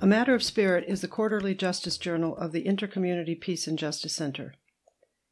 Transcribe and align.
A 0.00 0.08
Matter 0.08 0.34
of 0.34 0.42
Spirit 0.42 0.84
is 0.88 1.02
the 1.02 1.08
quarterly 1.08 1.54
justice 1.54 1.96
journal 1.96 2.36
of 2.36 2.50
the 2.50 2.64
Intercommunity 2.64 3.40
Peace 3.40 3.68
and 3.68 3.78
Justice 3.78 4.12
Center. 4.12 4.54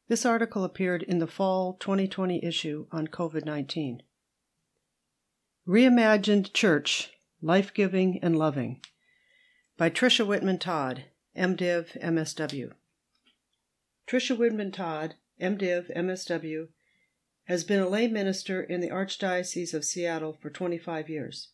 This 0.07 0.25
article 0.25 0.63
appeared 0.63 1.03
in 1.03 1.19
the 1.19 1.27
fall 1.27 1.73
2020 1.73 2.43
issue 2.43 2.87
on 2.89 3.07
COVID 3.07 3.43
19. 3.43 4.03
Reimagined 5.67 6.53
Church 6.53 7.11
Life 7.41 7.73
Giving 7.73 8.19
and 8.23 8.39
Loving 8.39 8.79
by 9.77 9.89
Tricia 9.89 10.25
Wittmann 10.25 10.61
Todd, 10.61 11.05
MDiv, 11.37 12.01
MSW. 12.01 12.71
Tricia 14.07 14.37
Wittmann 14.37 14.71
Todd, 14.71 15.15
MDiv, 15.41 15.93
MSW, 15.93 16.69
has 17.45 17.65
been 17.65 17.81
a 17.81 17.89
lay 17.89 18.07
minister 18.07 18.63
in 18.63 18.79
the 18.79 18.89
Archdiocese 18.89 19.73
of 19.73 19.83
Seattle 19.83 20.37
for 20.41 20.49
25 20.49 21.09
years. 21.09 21.49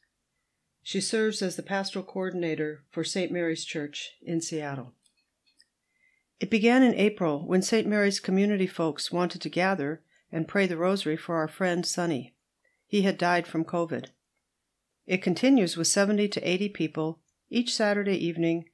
She 0.83 1.01
serves 1.01 1.41
as 1.41 1.55
the 1.55 1.63
pastoral 1.63 2.05
coordinator 2.05 2.83
for 2.89 3.03
St. 3.03 3.31
Mary's 3.31 3.65
Church 3.65 4.11
in 4.21 4.41
Seattle. 4.41 4.93
It 6.39 6.49
began 6.49 6.83
in 6.83 6.95
April 6.95 7.45
when 7.45 7.61
St. 7.61 7.85
Mary's 7.85 8.19
community 8.19 8.67
folks 8.67 9.11
wanted 9.11 9.41
to 9.41 9.49
gather 9.49 10.01
and 10.31 10.47
pray 10.47 10.67
the 10.67 10.77
rosary 10.77 11.17
for 11.17 11.35
our 11.35 11.47
friend 11.47 11.85
Sonny. 11.85 12.33
He 12.87 13.01
had 13.01 13.17
died 13.17 13.45
from 13.45 13.65
COVID. 13.65 14.07
It 15.05 15.21
continues 15.21 15.75
with 15.75 15.87
70 15.87 16.27
to 16.29 16.41
80 16.41 16.69
people 16.69 17.19
each 17.49 17.73
Saturday 17.73 18.15
evening 18.15 18.69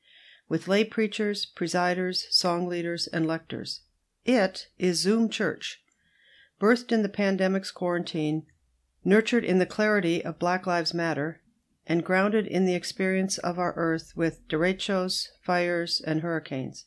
with 0.47 0.67
lay 0.67 0.83
preachers, 0.83 1.45
presiders, 1.45 2.27
song 2.29 2.67
leaders, 2.67 3.07
and 3.07 3.25
lectors. 3.25 3.81
It 4.25 4.67
is 4.77 4.99
Zoom 4.99 5.29
Church, 5.29 5.81
birthed 6.59 6.91
in 6.91 7.01
the 7.01 7.09
pandemic's 7.09 7.71
quarantine, 7.71 8.45
nurtured 9.03 9.43
in 9.43 9.59
the 9.59 9.65
clarity 9.65 10.23
of 10.23 10.39
Black 10.39 10.67
Lives 10.67 10.93
Matter, 10.93 11.41
and 11.87 12.03
grounded 12.03 12.47
in 12.47 12.65
the 12.65 12.73
experience 12.73 13.37
of 13.39 13.59
our 13.59 13.73
earth 13.75 14.13
with 14.15 14.47
derechos, 14.47 15.27
fires, 15.43 16.01
and 16.05 16.21
hurricanes. 16.21 16.85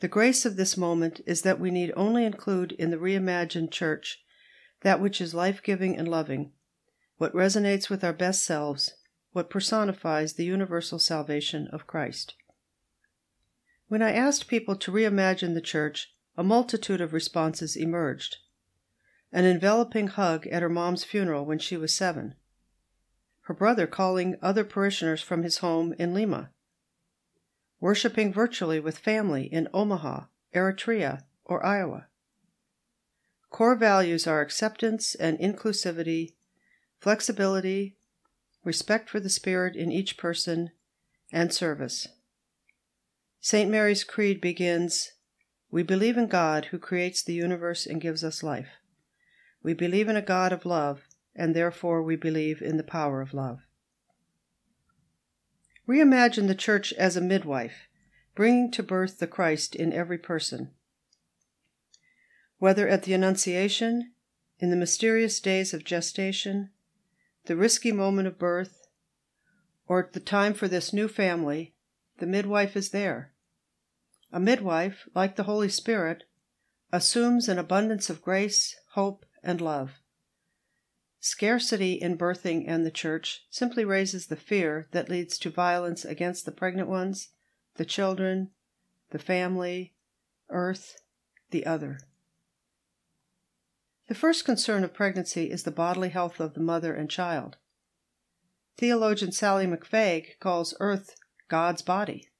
The 0.00 0.08
grace 0.08 0.44
of 0.44 0.56
this 0.56 0.76
moment 0.76 1.20
is 1.26 1.42
that 1.42 1.60
we 1.60 1.70
need 1.70 1.92
only 1.94 2.24
include 2.24 2.72
in 2.72 2.90
the 2.90 2.96
reimagined 2.96 3.70
church 3.70 4.18
that 4.80 5.00
which 5.00 5.20
is 5.20 5.34
life 5.34 5.62
giving 5.62 5.96
and 5.96 6.08
loving, 6.08 6.52
what 7.18 7.34
resonates 7.34 7.88
with 7.88 8.02
our 8.02 8.12
best 8.12 8.44
selves, 8.44 8.94
what 9.32 9.50
personifies 9.50 10.34
the 10.34 10.44
universal 10.44 10.98
salvation 10.98 11.68
of 11.72 11.86
Christ. 11.86 12.34
When 13.88 14.02
I 14.02 14.12
asked 14.12 14.48
people 14.48 14.74
to 14.76 14.90
reimagine 14.90 15.54
the 15.54 15.60
church, 15.60 16.14
a 16.36 16.42
multitude 16.42 17.00
of 17.00 17.12
responses 17.12 17.76
emerged. 17.76 18.38
An 19.30 19.44
enveloping 19.44 20.08
hug 20.08 20.46
at 20.48 20.62
her 20.62 20.68
mom's 20.68 21.04
funeral 21.04 21.44
when 21.44 21.58
she 21.58 21.76
was 21.76 21.94
seven 21.94 22.34
her 23.42 23.54
brother 23.54 23.86
calling 23.86 24.36
other 24.40 24.64
parishioners 24.64 25.22
from 25.22 25.42
his 25.42 25.58
home 25.58 25.94
in 25.98 26.14
Lima, 26.14 26.50
worshiping 27.80 28.32
virtually 28.32 28.78
with 28.78 28.98
family 28.98 29.44
in 29.44 29.68
Omaha, 29.74 30.24
Eritrea, 30.54 31.22
or 31.44 31.64
Iowa. 31.64 32.06
Core 33.50 33.74
values 33.74 34.26
are 34.26 34.40
acceptance 34.40 35.14
and 35.14 35.38
inclusivity, 35.38 36.34
flexibility, 37.00 37.96
respect 38.64 39.10
for 39.10 39.20
the 39.20 39.28
spirit 39.28 39.74
in 39.74 39.90
each 39.90 40.16
person, 40.16 40.70
and 41.32 41.52
service. 41.52 42.08
St. 43.40 43.68
Mary's 43.68 44.04
Creed 44.04 44.40
begins 44.40 45.12
We 45.70 45.82
believe 45.82 46.16
in 46.16 46.28
God 46.28 46.66
who 46.66 46.78
creates 46.78 47.22
the 47.22 47.32
universe 47.32 47.86
and 47.86 48.00
gives 48.00 48.22
us 48.22 48.42
life. 48.42 48.68
We 49.62 49.74
believe 49.74 50.08
in 50.08 50.16
a 50.16 50.22
God 50.22 50.52
of 50.52 50.64
love 50.64 51.02
and 51.34 51.54
therefore 51.54 52.02
we 52.02 52.16
believe 52.16 52.60
in 52.60 52.76
the 52.76 52.82
power 52.82 53.20
of 53.20 53.34
love. 53.34 53.60
Reimagine 55.88 56.46
the 56.46 56.54
church 56.54 56.92
as 56.94 57.16
a 57.16 57.20
midwife, 57.20 57.88
bringing 58.34 58.70
to 58.70 58.82
birth 58.82 59.18
the 59.18 59.26
Christ 59.26 59.74
in 59.74 59.92
every 59.92 60.18
person. 60.18 60.70
Whether 62.58 62.88
at 62.88 63.02
the 63.02 63.14
Annunciation, 63.14 64.12
in 64.58 64.70
the 64.70 64.76
mysterious 64.76 65.40
days 65.40 65.74
of 65.74 65.84
gestation, 65.84 66.70
the 67.46 67.56
risky 67.56 67.90
moment 67.90 68.28
of 68.28 68.38
birth, 68.38 68.86
or 69.88 70.04
at 70.04 70.12
the 70.12 70.20
time 70.20 70.54
for 70.54 70.68
this 70.68 70.92
new 70.92 71.08
family, 71.08 71.74
the 72.18 72.26
midwife 72.26 72.76
is 72.76 72.90
there. 72.90 73.32
A 74.30 74.38
midwife, 74.38 75.08
like 75.14 75.34
the 75.34 75.42
Holy 75.42 75.68
Spirit, 75.68 76.24
assumes 76.92 77.48
an 77.48 77.58
abundance 77.58 78.08
of 78.08 78.22
grace, 78.22 78.76
hope, 78.92 79.26
and 79.42 79.60
love. 79.60 80.01
Scarcity 81.24 81.92
in 81.92 82.18
birthing 82.18 82.64
and 82.66 82.84
the 82.84 82.90
church 82.90 83.46
simply 83.48 83.84
raises 83.84 84.26
the 84.26 84.34
fear 84.34 84.88
that 84.90 85.08
leads 85.08 85.38
to 85.38 85.50
violence 85.50 86.04
against 86.04 86.44
the 86.44 86.50
pregnant 86.50 86.88
ones, 86.88 87.28
the 87.76 87.84
children, 87.84 88.50
the 89.10 89.20
family, 89.20 89.94
earth, 90.50 91.00
the 91.52 91.64
other. 91.64 92.00
The 94.08 94.16
first 94.16 94.44
concern 94.44 94.82
of 94.82 94.92
pregnancy 94.92 95.48
is 95.48 95.62
the 95.62 95.70
bodily 95.70 96.08
health 96.08 96.40
of 96.40 96.54
the 96.54 96.60
mother 96.60 96.92
and 96.92 97.08
child. 97.08 97.56
Theologian 98.76 99.30
Sallie 99.30 99.68
McFague 99.68 100.40
calls 100.40 100.74
earth 100.80 101.14
God's 101.46 101.82
body. 101.82 102.30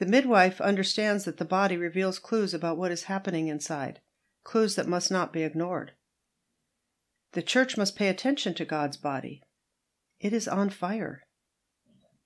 The 0.00 0.06
midwife 0.06 0.60
understands 0.60 1.26
that 1.26 1.36
the 1.36 1.44
body 1.44 1.76
reveals 1.76 2.18
clues 2.18 2.54
about 2.54 2.76
what 2.76 2.90
is 2.90 3.04
happening 3.04 3.46
inside, 3.46 4.00
clues 4.42 4.74
that 4.74 4.88
must 4.88 5.12
not 5.12 5.32
be 5.32 5.44
ignored. 5.44 5.92
The 7.32 7.42
church 7.42 7.78
must 7.78 7.96
pay 7.96 8.08
attention 8.08 8.52
to 8.54 8.66
God's 8.66 8.98
body. 8.98 9.42
It 10.20 10.34
is 10.34 10.46
on 10.46 10.68
fire. 10.68 11.22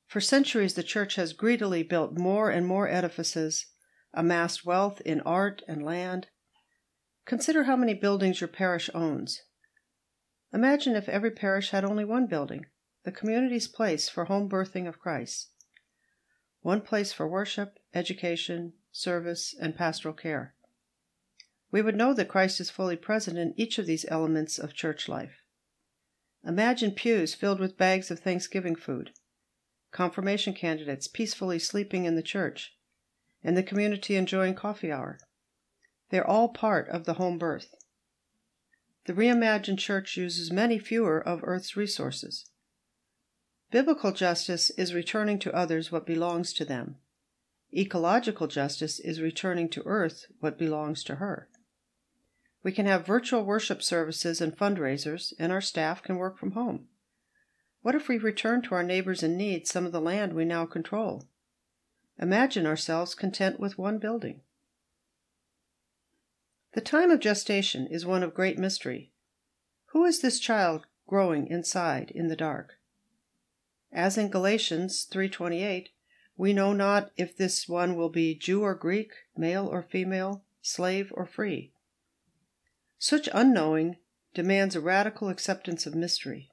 For 0.06 0.20
centuries, 0.20 0.74
the 0.74 0.82
church 0.82 1.14
has 1.14 1.32
greedily 1.32 1.84
built 1.84 2.18
more 2.18 2.50
and 2.50 2.66
more 2.66 2.88
edifices, 2.88 3.66
amassed 4.12 4.66
wealth 4.66 5.00
in 5.02 5.20
art 5.20 5.62
and 5.68 5.84
land. 5.84 6.26
Consider 7.24 7.64
how 7.64 7.76
many 7.76 7.94
buildings 7.94 8.40
your 8.40 8.48
parish 8.48 8.90
owns. 8.94 9.42
Imagine 10.52 10.96
if 10.96 11.08
every 11.08 11.30
parish 11.30 11.70
had 11.70 11.84
only 11.84 12.04
one 12.04 12.26
building, 12.26 12.66
the 13.04 13.12
community's 13.12 13.68
place 13.68 14.08
for 14.08 14.24
home 14.24 14.48
birthing 14.48 14.88
of 14.88 14.98
Christ. 14.98 15.50
One 16.62 16.80
place 16.80 17.12
for 17.12 17.28
worship, 17.28 17.78
education, 17.94 18.72
service, 18.90 19.54
and 19.60 19.76
pastoral 19.76 20.14
care 20.14 20.55
we 21.70 21.82
would 21.82 21.96
know 21.96 22.14
that 22.14 22.28
Christ 22.28 22.60
is 22.60 22.70
fully 22.70 22.96
present 22.96 23.38
in 23.38 23.54
each 23.56 23.78
of 23.78 23.86
these 23.86 24.06
elements 24.08 24.58
of 24.58 24.74
church 24.74 25.08
life. 25.08 25.42
Imagine 26.44 26.92
pews 26.92 27.34
filled 27.34 27.58
with 27.58 27.76
bags 27.76 28.10
of 28.10 28.20
Thanksgiving 28.20 28.76
food, 28.76 29.10
confirmation 29.90 30.54
candidates 30.54 31.08
peacefully 31.08 31.58
sleeping 31.58 32.04
in 32.04 32.14
the 32.14 32.22
church, 32.22 32.74
and 33.42 33.56
the 33.56 33.62
community 33.62 34.16
enjoying 34.16 34.54
coffee 34.54 34.92
hour. 34.92 35.18
They're 36.10 36.26
all 36.26 36.50
part 36.50 36.88
of 36.88 37.04
the 37.04 37.14
home 37.14 37.38
birth. 37.38 37.74
The 39.06 39.12
reimagined 39.12 39.78
church 39.78 40.16
uses 40.16 40.52
many 40.52 40.78
fewer 40.78 41.20
of 41.20 41.40
Earth's 41.42 41.76
resources. 41.76 42.46
Biblical 43.70 44.12
justice 44.12 44.70
is 44.70 44.94
returning 44.94 45.38
to 45.40 45.54
others 45.54 45.90
what 45.90 46.06
belongs 46.06 46.52
to 46.54 46.64
them. 46.64 46.96
Ecological 47.76 48.46
justice 48.46 49.00
is 49.00 49.20
returning 49.20 49.68
to 49.70 49.82
Earth 49.84 50.26
what 50.38 50.58
belongs 50.58 51.02
to 51.04 51.16
her. 51.16 51.48
We 52.66 52.72
can 52.72 52.86
have 52.86 53.06
virtual 53.06 53.44
worship 53.44 53.80
services 53.80 54.40
and 54.40 54.58
fundraisers, 54.58 55.32
and 55.38 55.52
our 55.52 55.60
staff 55.60 56.02
can 56.02 56.16
work 56.16 56.36
from 56.36 56.50
home. 56.50 56.88
What 57.82 57.94
if 57.94 58.08
we 58.08 58.18
return 58.18 58.60
to 58.62 58.74
our 58.74 58.82
neighbors 58.82 59.22
in 59.22 59.36
need 59.36 59.68
some 59.68 59.86
of 59.86 59.92
the 59.92 60.00
land 60.00 60.32
we 60.32 60.44
now 60.44 60.66
control? 60.66 61.28
Imagine 62.18 62.66
ourselves 62.66 63.14
content 63.14 63.60
with 63.60 63.78
one 63.78 63.98
building. 63.98 64.40
The 66.72 66.80
time 66.80 67.12
of 67.12 67.20
gestation 67.20 67.86
is 67.86 68.04
one 68.04 68.24
of 68.24 68.34
great 68.34 68.58
mystery. 68.58 69.12
Who 69.92 70.04
is 70.04 70.20
this 70.20 70.40
child 70.40 70.88
growing 71.06 71.46
inside 71.46 72.10
in 72.16 72.26
the 72.26 72.34
dark? 72.34 72.80
As 73.92 74.18
in 74.18 74.28
Galatians 74.28 75.04
3:28, 75.08 75.90
we 76.36 76.52
know 76.52 76.72
not 76.72 77.12
if 77.16 77.36
this 77.36 77.68
one 77.68 77.94
will 77.94 78.10
be 78.10 78.34
Jew 78.34 78.62
or 78.62 78.74
Greek, 78.74 79.12
male 79.36 79.68
or 79.68 79.84
female, 79.84 80.42
slave 80.62 81.12
or 81.14 81.26
free. 81.26 81.72
Such 82.98 83.28
unknowing 83.32 83.96
demands 84.34 84.74
a 84.74 84.80
radical 84.80 85.28
acceptance 85.28 85.86
of 85.86 85.94
mystery. 85.94 86.50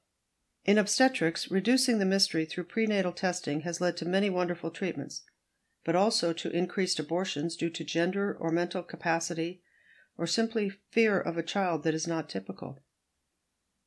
In 0.66 0.78
obstetrics, 0.78 1.52
reducing 1.52 2.00
the 2.00 2.06
mystery 2.06 2.46
through 2.46 2.66
prenatal 2.66 3.12
testing 3.12 3.62
has 3.62 3.82
led 3.82 3.98
to 3.98 4.06
many 4.06 4.30
wonderful 4.30 4.72
treatments, 4.72 5.24
but 5.84 5.96
also 5.96 6.32
to 6.34 6.50
increased 6.52 7.00
abortions 7.00 7.56
due 7.56 7.70
to 7.70 7.84
gender 7.84 8.38
or 8.40 8.52
mental 8.52 8.84
capacity 8.84 9.62
or 10.18 10.28
simply 10.28 10.72
fear 10.92 11.20
of 11.20 11.38
a 11.38 11.44
child 11.44 11.84
that 11.84 11.94
is 11.94 12.08
not 12.08 12.30
typical. 12.30 12.80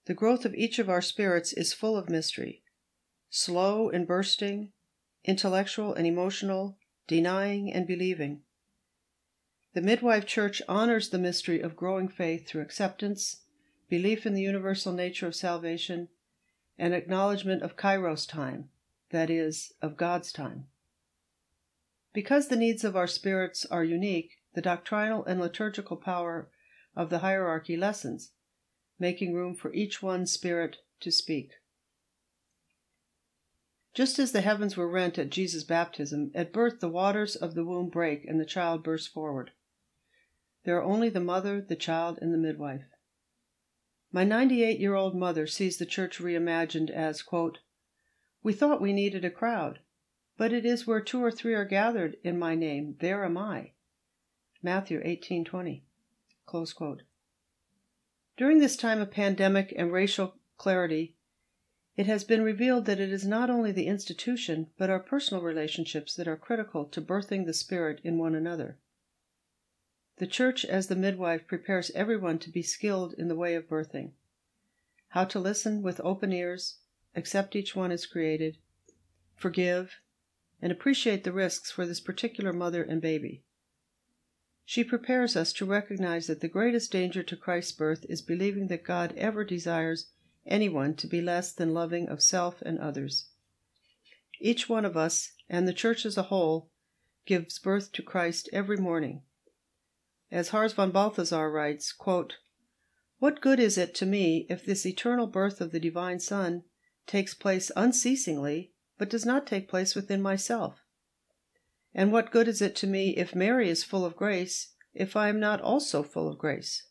The 0.07 0.15
growth 0.15 0.45
of 0.45 0.55
each 0.55 0.79
of 0.79 0.91
our 0.91 1.03
spirits 1.03 1.53
is 1.53 1.73
full 1.73 1.97
of 1.97 2.11
mystery, 2.11 2.63
slow 3.31 3.89
and 3.89 4.07
bursting, 4.07 4.73
intellectual 5.25 5.95
and 5.95 6.07
emotional, 6.07 6.79
denying 7.07 7.73
and 7.73 7.87
believing. 7.87 8.43
The 9.77 9.83
Midwife 9.83 10.25
Church 10.25 10.63
honors 10.71 11.11
the 11.11 11.19
mystery 11.19 11.61
of 11.61 11.77
growing 11.77 12.09
faith 12.09 12.49
through 12.49 12.63
acceptance, 12.63 13.43
belief 13.91 14.25
in 14.25 14.33
the 14.33 14.41
universal 14.41 14.91
nature 14.91 15.27
of 15.27 15.35
salvation, 15.35 16.09
and 16.79 16.95
acknowledgement 16.95 17.63
of 17.63 17.77
Kairos 17.77 18.27
time, 18.27 18.71
that 19.11 19.29
is, 19.29 19.75
of 19.83 19.99
God's 19.99 20.33
time. 20.33 20.69
Because 22.15 22.49
the 22.49 22.57
needs 22.57 22.85
of 22.85 22.97
our 22.97 23.07
spirits 23.07 23.67
are 23.67 23.85
unique, 23.85 24.39
the 24.55 24.63
doctrinal 24.63 25.23
and 25.27 25.39
liturgical 25.39 25.99
power 25.99 26.49
of 26.97 27.11
the 27.11 27.19
hierarchy 27.19 27.77
lessens, 27.77 28.31
making 28.99 29.35
room 29.35 29.55
for 29.55 29.75
each 29.75 30.03
one 30.03 30.25
spirit 30.25 30.79
to 31.01 31.11
speak. 31.11 31.51
Just 33.93 34.19
as 34.19 34.33
the 34.33 34.41
heavens 34.41 34.75
were 34.75 34.89
rent 34.89 35.19
at 35.19 35.29
Jesus' 35.29 35.65
baptism, 35.65 36.31
at 36.35 36.51
birth 36.51 36.81
the 36.81 36.89
waters 36.89 37.37
of 37.37 37.55
the 37.55 37.65
womb 37.67 37.91
break 37.91 38.25
and 38.25 38.41
the 38.41 38.47
child 38.47 38.83
bursts 38.83 39.09
forward. 39.09 39.51
There 40.67 40.77
are 40.79 40.83
only 40.83 41.09
the 41.11 41.21
mother, 41.21 41.61
the 41.61 41.77
child, 41.77 42.19
and 42.21 42.35
the 42.35 42.39
midwife. 42.39 42.83
My 44.11 44.25
98 44.25 44.81
year 44.81 44.97
old 44.97 45.15
mother 45.15 45.47
sees 45.47 45.77
the 45.77 45.87
church 45.87 46.19
reimagined 46.19 46.91
as, 46.91 47.23
quote, 47.23 47.59
We 48.43 48.53
thought 48.53 48.81
we 48.81 48.93
needed 48.93 49.25
a 49.25 49.31
crowd, 49.31 49.79
but 50.37 50.53
it 50.53 50.67
is 50.67 50.85
where 50.85 51.01
two 51.01 51.23
or 51.23 51.31
three 51.31 51.55
are 51.55 51.65
gathered 51.65 52.17
in 52.25 52.37
my 52.37 52.57
name, 52.57 52.97
there 52.99 53.25
am 53.25 53.39
I. 53.39 53.75
Matthew 54.61 55.01
18:20. 55.05 55.85
Close 56.47 56.73
quote. 56.73 57.03
During 58.37 58.59
this 58.59 58.77
time 58.77 59.01
of 59.01 59.13
pandemic 59.13 59.73
and 59.77 59.93
racial 59.93 60.35
clarity, 60.57 61.15
it 61.97 62.07
has 62.07 62.25
been 62.25 62.43
revealed 62.43 62.87
that 62.87 62.99
it 62.99 63.13
is 63.13 63.25
not 63.25 63.51
only 63.51 63.71
the 63.71 63.87
institution, 63.87 64.73
but 64.77 64.91
our 64.91 64.99
personal 64.99 65.45
relationships 65.45 66.17
that 66.17 66.27
are 66.27 66.37
critical 66.37 66.87
to 66.87 67.01
birthing 67.01 67.47
the 67.47 67.55
Spirit 67.55 68.01
in 68.03 68.19
one 68.19 68.35
another. 68.35 68.81
The 70.19 70.27
Church, 70.27 70.65
as 70.65 70.87
the 70.87 70.97
midwife, 70.97 71.47
prepares 71.47 71.91
everyone 71.91 72.39
to 72.39 72.51
be 72.51 72.63
skilled 72.63 73.13
in 73.19 73.29
the 73.29 73.35
way 73.35 73.55
of 73.55 73.69
birthing. 73.69 74.13
How 75.09 75.27
to 75.27 75.39
listen 75.39 75.83
with 75.83 76.01
open 76.01 76.33
ears, 76.33 76.79
accept 77.15 77.55
each 77.55 77.77
one 77.77 77.93
as 77.93 78.07
created, 78.07 78.57
forgive, 79.35 80.01
and 80.63 80.73
appreciate 80.73 81.25
the 81.25 81.33
risks 81.33 81.71
for 81.71 81.85
this 81.85 82.01
particular 82.01 82.55
mother 82.55 82.83
and 82.83 83.03
baby. 83.03 83.45
She 84.65 84.83
prepares 84.83 85.37
us 85.37 85.53
to 85.53 85.67
recognize 85.67 86.29
that 86.29 86.41
the 86.41 86.49
greatest 86.49 86.91
danger 86.91 87.23
to 87.23 87.37
Christ's 87.37 87.73
birth 87.73 88.07
is 88.09 88.23
believing 88.23 88.69
that 88.69 88.85
God 88.85 89.13
ever 89.19 89.45
desires 89.45 90.07
anyone 90.47 90.95
to 90.95 91.07
be 91.07 91.21
less 91.21 91.53
than 91.53 91.75
loving 91.75 92.09
of 92.09 92.23
self 92.23 92.63
and 92.63 92.79
others. 92.79 93.27
Each 94.41 94.67
one 94.67 94.87
of 94.87 94.97
us, 94.97 95.35
and 95.51 95.69
the 95.69 95.75
Church 95.75 96.07
as 96.07 96.17
a 96.17 96.25
whole, 96.33 96.71
gives 97.27 97.59
birth 97.59 97.93
to 97.93 98.03
Christ 98.03 98.49
every 98.51 98.79
morning 98.79 99.21
as 100.31 100.49
Harz 100.49 100.73
von 100.73 100.91
Balthasar 100.91 101.51
writes, 101.51 101.93
quote, 101.93 102.39
What 103.19 103.41
good 103.41 103.61
is 103.61 103.79
it 103.79 103.95
to 103.97 104.07
me 104.07 104.47
if 104.51 104.65
this 104.65 104.85
eternal 104.85 105.27
birth 105.27 105.61
of 105.61 105.73
the 105.73 105.81
divine 105.81 106.19
Son 106.19 106.65
takes 107.07 107.35
place 107.35 107.71
unceasingly, 107.77 108.73
but 108.99 109.11
does 109.11 109.25
not 109.25 109.47
take 109.47 109.69
place 109.69 109.95
within 109.95 110.21
myself? 110.21 110.81
And 111.95 112.13
what 112.13 112.31
good 112.31 112.49
is 112.49 112.61
it 112.61 112.75
to 112.77 112.87
me 112.87 113.17
if 113.17 113.35
Mary 113.35 113.71
is 113.71 113.85
full 113.85 114.05
of 114.05 114.17
grace, 114.17 114.75
if 114.93 115.17
I 115.17 115.29
am 115.29 115.39
not 115.39 115.61
also 115.61 116.03
full 116.03 116.29
of 116.29 116.39
grace? 116.39 116.89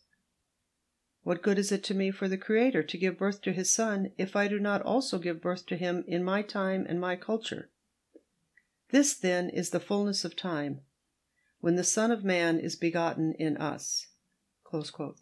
What 1.24 1.42
good 1.42 1.60
is 1.60 1.72
it 1.72 1.84
to 1.86 1.94
me 1.94 2.12
for 2.12 2.28
the 2.28 2.38
Creator 2.38 2.84
to 2.84 2.98
give 2.98 3.18
birth 3.18 3.42
to 3.42 3.52
his 3.52 3.74
Son 3.74 4.12
if 4.18 4.36
I 4.36 4.48
do 4.48 4.60
not 4.60 4.82
also 4.84 5.18
give 5.18 5.42
birth 5.42 5.66
to 5.68 5.76
him 5.76 6.04
in 6.08 6.24
my 6.24 6.42
time 6.42 6.86
and 6.88 7.02
my 7.02 7.16
culture? 7.16 7.70
This, 8.92 9.16
then, 9.16 9.50
is 9.50 9.72
the 9.72 9.80
fullness 9.80 10.24
of 10.24 10.36
time 10.36 10.82
when 11.66 11.78
the 11.78 11.84
Son 11.84 12.12
of 12.12 12.24
Man 12.24 12.60
is 12.60 12.76
begotten 12.76 13.34
in 13.40 13.58
us. 13.58 14.06
The 14.72 15.16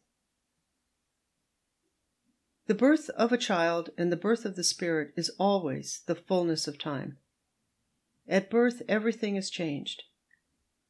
birth 2.75 3.09
of 3.11 3.31
a 3.31 3.37
child 3.37 3.91
and 3.97 4.11
the 4.11 4.17
birth 4.17 4.43
of 4.43 4.57
the 4.57 4.63
Spirit 4.65 5.13
is 5.15 5.31
always 5.39 6.01
the 6.05 6.15
fullness 6.15 6.67
of 6.67 6.77
time. 6.77 7.15
At 8.27 8.49
birth, 8.49 8.81
everything 8.89 9.37
is 9.37 9.49
changed. 9.49 10.03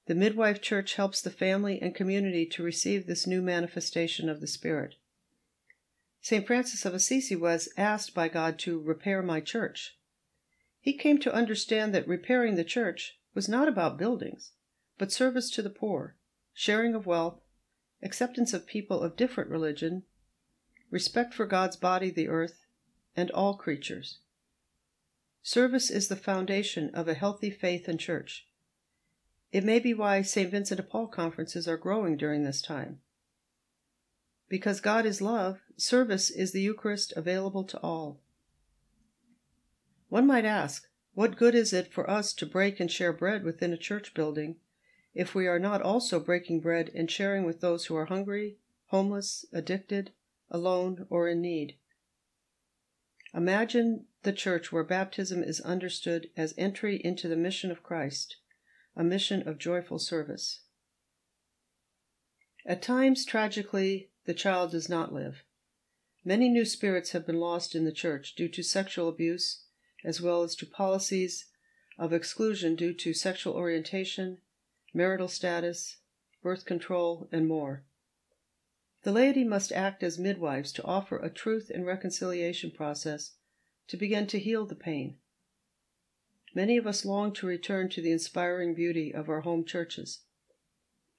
The 0.08 0.16
midwife 0.16 0.60
church 0.60 0.96
helps 0.96 1.22
the 1.22 1.30
family 1.30 1.80
and 1.80 1.94
community 1.94 2.48
to 2.48 2.64
receive 2.64 3.06
this 3.06 3.28
new 3.28 3.44
manifestation 3.44 4.30
of 4.30 4.42
the 4.42 4.48
Spirit. 4.48 4.96
St. 6.20 6.48
Francis 6.48 6.84
of 6.84 6.96
Assisi 6.96 7.36
was 7.36 7.70
asked 7.78 8.16
by 8.16 8.28
God 8.28 8.58
to 8.58 8.82
repair 8.82 9.22
my 9.22 9.40
church. 9.40 10.00
He 10.82 10.94
came 10.94 11.20
to 11.20 11.32
understand 11.32 11.94
that 11.94 12.08
repairing 12.08 12.56
the 12.56 12.64
church 12.64 13.20
was 13.36 13.48
not 13.48 13.68
about 13.68 14.00
buildings, 14.00 14.54
but 14.98 15.12
service 15.12 15.50
to 15.52 15.62
the 15.62 15.70
poor, 15.70 16.16
sharing 16.54 16.94
of 16.96 17.06
wealth, 17.06 17.42
acceptance 18.02 18.54
of 18.54 18.68
people 18.68 19.02
of 19.02 19.16
different 19.16 19.50
religion, 19.50 20.04
respect 20.92 21.34
for 21.34 21.46
God's 21.46 21.76
body, 21.76 22.10
the 22.10 22.28
earth, 22.28 22.66
and 23.16 23.32
all 23.32 23.56
creatures. 23.56 24.20
Service 25.42 25.90
is 25.90 26.08
the 26.08 26.16
foundation 26.16 26.90
of 26.94 27.08
a 27.08 27.14
healthy 27.14 27.50
faith 27.50 27.88
and 27.88 28.00
church. 28.00 28.48
It 29.52 29.64
may 29.64 29.80
be 29.80 29.94
why 29.94 30.22
St. 30.22 30.50
Vincent 30.50 30.78
de 30.78 30.84
Paul 30.84 31.08
conferences 31.08 31.68
are 31.68 31.78
growing 31.78 32.18
during 32.18 32.44
this 32.44 32.62
time. 32.62 33.00
Because 34.50 34.82
God 34.82 35.06
is 35.06 35.22
love, 35.22 35.60
service 35.78 36.30
is 36.30 36.52
the 36.52 36.62
Eucharist 36.62 37.14
available 37.16 37.64
to 37.66 37.78
all. 37.80 38.20
One 40.10 40.28
might 40.28 40.46
ask, 40.46 40.88
what 41.14 41.38
good 41.38 41.56
is 41.56 41.74
it 41.74 41.92
for 41.92 42.10
us 42.10 42.34
to 42.34 42.46
break 42.46 42.80
and 42.80 42.92
share 42.92 43.14
bread 43.14 43.44
within 43.44 43.74
a 43.74 43.78
church 43.78 44.14
building 44.14 44.56
if 45.14 45.36
we 45.36 45.48
are 45.48 45.60
not 45.60 45.82
also 45.82 46.20
breaking 46.20 46.60
bread 46.60 46.90
and 46.96 47.10
sharing 47.10 47.46
with 47.46 47.62
those 47.62 47.86
who 47.86 47.96
are 47.96 48.06
hungry, 48.06 48.58
homeless, 48.88 49.46
addicted, 49.54 50.12
alone, 50.50 51.06
or 51.10 51.28
in 51.28 51.42
need. 51.42 51.76
Imagine 53.34 54.06
the 54.22 54.34
church 54.34 54.72
where 54.72 54.84
baptism 54.84 55.44
is 55.44 55.60
understood 55.62 56.30
as 56.38 56.54
entry 56.58 57.02
into 57.04 57.28
the 57.28 57.36
mission 57.36 57.72
of 57.72 57.84
Christ, 57.84 58.38
a 58.96 59.04
mission 59.04 59.48
of 59.48 59.58
joyful 59.58 60.00
service. 60.00 60.62
At 62.66 62.82
times, 62.82 63.26
tragically, 63.26 64.10
the 64.26 64.34
child 64.34 64.72
does 64.72 64.88
not 64.88 65.14
live. 65.14 65.44
Many 66.24 66.48
new 66.48 66.64
spirits 66.64 67.12
have 67.12 67.26
been 67.26 67.40
lost 67.40 67.76
in 67.76 67.84
the 67.84 67.92
church 67.92 68.36
due 68.36 68.48
to 68.50 68.64
sexual 68.64 69.10
abuse, 69.10 69.64
as 70.06 70.22
well 70.22 70.44
as 70.44 70.56
to 70.56 70.66
policies 70.66 71.48
of 71.98 72.14
exclusion 72.14 72.76
due 72.76 72.94
to 72.94 73.14
sexual 73.14 73.54
orientation, 73.54 74.38
marital 74.94 75.28
status, 75.28 75.98
birth 76.42 76.66
control, 76.66 77.28
and 77.32 77.48
more. 77.48 77.84
The 79.04 79.12
laity 79.12 79.44
must 79.44 79.72
act 79.72 80.04
as 80.04 80.20
midwives 80.20 80.72
to 80.74 80.84
offer 80.84 81.18
a 81.18 81.30
truth 81.30 81.72
and 81.74 81.86
reconciliation 81.86 82.72
process 82.72 83.32
to 83.88 83.98
begin 83.98 84.28
to 84.28 84.40
heal 84.40 84.66
the 84.66 84.76
pain. 84.76 85.18
Many 86.56 86.78
of 86.78 86.86
us 86.86 87.04
long 87.04 87.34
to 87.34 87.48
return 87.48 87.90
to 87.90 88.02
the 88.02 88.12
inspiring 88.12 88.76
beauty 88.76 89.14
of 89.14 89.28
our 89.28 89.42
home 89.42 89.66
churches. 89.66 90.20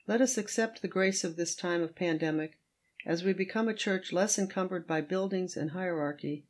Let 0.07 0.21
us 0.21 0.39
accept 0.39 0.81
the 0.81 0.89
grace 0.89 1.25
of 1.25 1.37
this 1.37 1.55
time 1.55 1.83
of 1.83 1.97
pandemic 1.97 2.59
as 3.05 3.25
we 3.25 3.33
become 3.33 3.69
a 3.69 3.75
church 3.75 4.13
less 4.13 4.39
encumbered 4.39 4.87
by 4.87 5.01
buildings 5.01 5.57
and 5.57 5.73
hierarchy, 5.73 6.47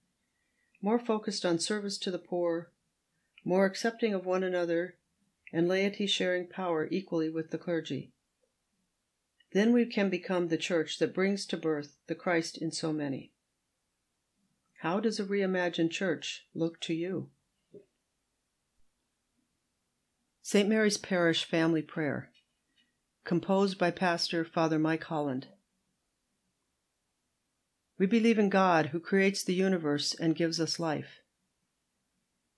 more 0.81 0.99
focused 0.99 1.45
on 1.45 1.59
service 1.59 1.99
to 1.99 2.11
the 2.11 2.19
poor, 2.19 2.71
more 3.45 3.65
accepting 3.65 4.15
of 4.15 4.27
one 4.27 4.45
another 4.45 4.97
and 5.55 5.69
laity 5.69 6.05
sharing 6.05 6.49
power 6.49 6.89
equally 6.91 7.31
with 7.31 7.53
the 7.53 7.59
clergy. 7.59 8.11
Then 9.53 9.73
we 9.73 9.87
can 9.87 10.11
become 10.11 10.49
the 10.49 10.57
church 10.57 10.99
that 10.99 11.15
brings 11.15 11.47
to 11.47 11.57
birth 11.57 11.97
the 12.09 12.17
Christ 12.17 12.59
in 12.59 12.73
so 12.73 12.93
many. 12.93 13.33
How 14.81 14.99
does 14.99 15.21
a 15.21 15.25
reimagined 15.25 15.93
church 15.93 16.49
look 16.57 16.81
to 16.81 16.93
you? 16.93 17.29
St. 20.43 20.69
Mary's 20.69 20.99
Parish 20.99 21.45
Family 21.45 21.83
Prayer, 21.83 22.31
composed 23.25 23.79
by 23.79 23.93
Pastor 23.93 24.45
Father 24.45 24.81
Mike 24.81 25.05
Holland. 25.05 25.47
We 27.97 28.07
believe 28.07 28.41
in 28.41 28.49
God 28.49 28.87
who 28.87 28.99
creates 28.99 29.45
the 29.45 29.55
universe 29.55 30.15
and 30.15 30.35
gives 30.35 30.59
us 30.59 30.81
life. 30.81 31.21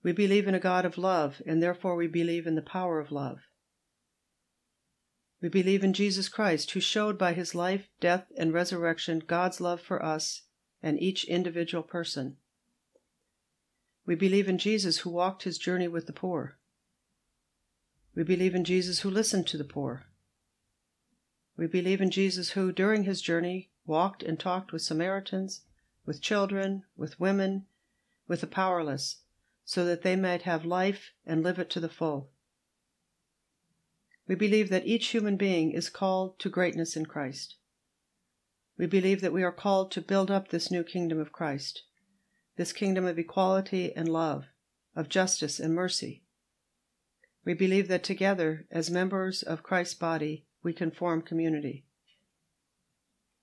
We 0.07 0.13
believe 0.13 0.47
in 0.47 0.55
a 0.55 0.61
God 0.61 0.85
of 0.85 0.99
love, 0.99 1.43
and 1.45 1.61
therefore 1.61 1.97
we 1.97 2.07
believe 2.07 2.47
in 2.47 2.55
the 2.55 2.63
power 2.63 3.01
of 3.01 3.11
love. 3.11 3.41
We 5.41 5.49
believe 5.49 5.83
in 5.83 5.93
Jesus 5.93 6.29
Christ, 6.29 6.71
who 6.71 6.81
showed 6.81 7.19
by 7.19 7.33
his 7.33 7.57
life, 7.57 7.89
death, 7.99 8.31
and 8.39 8.53
resurrection 8.53 9.19
God's 9.27 9.61
love 9.61 9.81
for 9.81 10.01
us 10.01 10.43
and 10.81 11.03
each 11.03 11.25
individual 11.25 11.83
person. 11.83 12.37
We 14.07 14.15
believe 14.15 14.49
in 14.49 14.59
Jesus, 14.59 14.99
who 14.99 15.11
walked 15.11 15.43
his 15.43 15.59
journey 15.59 15.89
with 15.89 16.07
the 16.07 16.13
poor. 16.13 16.57
We 18.15 18.23
believe 18.23 18.55
in 18.55 18.63
Jesus, 18.63 19.01
who 19.01 19.11
listened 19.11 19.49
to 19.49 19.59
the 19.59 19.65
poor. 19.65 20.07
We 21.57 21.67
believe 21.67 22.01
in 22.01 22.13
Jesus, 22.13 22.51
who, 22.51 22.71
during 22.71 23.03
his 23.03 23.21
journey, 23.21 23.71
walked 23.85 24.23
and 24.23 24.39
talked 24.39 24.71
with 24.71 24.83
Samaritans, 24.83 25.63
with 26.05 26.23
children, 26.23 26.85
with 26.97 27.19
women, 27.19 27.67
with 28.29 28.41
the 28.43 28.47
powerless 28.47 29.17
so 29.67 29.85
that 29.85 30.03
they 30.03 30.15
might 30.15 30.43
have 30.43 30.65
life 30.65 31.11
and 31.27 31.43
live 31.43 31.59
it 31.59 31.69
to 31.69 31.81
the 31.81 31.89
full. 31.89 32.31
We 34.29 34.37
believe 34.37 34.71
that 34.71 34.87
each 34.87 35.09
human 35.09 35.37
being 35.37 35.73
is 35.73 35.91
called 35.91 36.39
to 36.39 36.49
greatness 36.49 36.97
in 36.97 37.07
Christ. 37.07 37.57
We 38.79 38.87
believe 38.87 39.21
that 39.21 39.33
we 39.33 39.43
are 39.43 39.53
called 39.53 39.91
to 39.93 40.01
build 40.01 40.31
up 40.31 40.49
this 40.49 40.71
new 40.71 40.85
kingdom 40.85 41.19
of 41.21 41.33
Christ, 41.33 41.83
this 42.57 42.73
kingdom 42.73 43.05
of 43.05 43.19
equality 43.19 43.93
and 43.95 44.09
love, 44.09 44.45
of 44.95 45.09
justice 45.09 45.59
and 45.59 45.75
mercy. 45.75 46.23
We 47.45 47.55
believe 47.55 47.89
that 47.89 48.05
together, 48.05 48.67
as 48.71 48.91
members 48.91 49.43
of 49.43 49.63
Christ's 49.63 49.95
body, 49.95 50.47
we 50.63 50.73
can 50.73 50.91
form 50.93 51.23
community. 51.23 51.85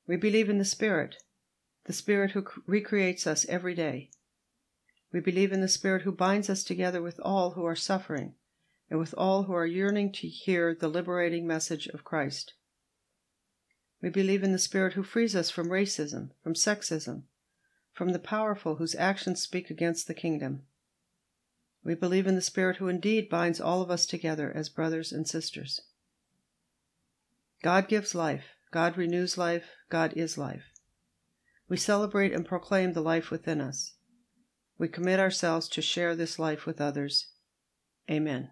We 0.07 0.15
believe 0.15 0.49
in 0.49 0.57
the 0.57 0.65
Spirit, 0.65 1.17
the 1.85 1.93
Spirit 1.93 2.31
who 2.31 2.45
recreates 2.65 3.27
us 3.27 3.45
every 3.49 3.75
day. 3.75 4.09
We 5.13 5.19
believe 5.19 5.53
in 5.53 5.61
the 5.61 5.67
Spirit 5.67 6.01
who 6.01 6.11
binds 6.11 6.49
us 6.49 6.63
together 6.63 6.99
with 6.99 7.19
all 7.19 7.51
who 7.51 7.63
are 7.65 7.75
suffering 7.75 8.33
and 8.89 8.99
with 8.99 9.13
all 9.15 9.43
who 9.43 9.53
are 9.53 9.65
yearning 9.65 10.11
to 10.13 10.27
hear 10.27 10.73
the 10.73 10.87
liberating 10.87 11.45
message 11.45 11.85
of 11.87 12.03
Christ. 12.03 12.53
We 14.01 14.09
believe 14.09 14.43
in 14.43 14.51
the 14.51 14.59
Spirit 14.59 14.93
who 14.93 15.03
frees 15.03 15.35
us 15.35 15.51
from 15.51 15.69
racism, 15.69 16.31
from 16.43 16.55
sexism, 16.55 17.23
from 17.93 18.09
the 18.09 18.19
powerful 18.19 18.75
whose 18.75 18.95
actions 18.95 19.39
speak 19.39 19.69
against 19.69 20.07
the 20.07 20.15
kingdom. 20.15 20.63
We 21.83 21.93
believe 21.93 22.25
in 22.25 22.35
the 22.35 22.41
Spirit 22.41 22.77
who 22.77 22.87
indeed 22.87 23.29
binds 23.29 23.61
all 23.61 23.83
of 23.83 23.91
us 23.91 24.07
together 24.07 24.51
as 24.53 24.67
brothers 24.67 25.11
and 25.11 25.27
sisters. 25.27 25.81
God 27.61 27.87
gives 27.87 28.15
life, 28.15 28.45
God 28.71 28.97
renews 28.97 29.37
life, 29.37 29.65
God 29.89 30.13
is 30.15 30.39
life. 30.39 30.71
We 31.69 31.77
celebrate 31.77 32.33
and 32.33 32.45
proclaim 32.45 32.93
the 32.93 33.01
life 33.01 33.29
within 33.29 33.61
us. 33.61 33.93
We 34.77 34.87
commit 34.87 35.19
ourselves 35.19 35.67
to 35.69 35.81
share 35.81 36.15
this 36.15 36.39
life 36.39 36.65
with 36.65 36.81
others. 36.81 37.27
Amen. 38.09 38.51